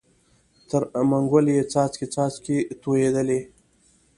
[0.69, 3.39] تر منګول یې څاڅکی څاڅکی تویېدلې